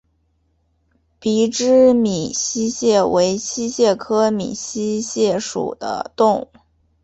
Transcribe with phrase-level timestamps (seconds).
[1.19, 6.47] 鼻肢闽溪蟹为溪蟹科闽溪蟹属的动物。